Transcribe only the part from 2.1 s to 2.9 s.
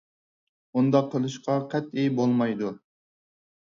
بولمايدۇ.